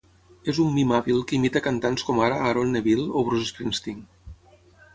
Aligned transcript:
És 0.53 0.59
un 0.61 0.71
mim 0.77 0.93
hàbil 0.97 1.19
que 1.31 1.35
imita 1.39 1.61
cantants 1.67 2.05
com 2.09 2.23
ara 2.29 2.41
Aaron 2.47 2.73
Neville 2.77 3.07
o 3.21 3.25
Bruce 3.29 3.53
Springsteen. 3.53 4.05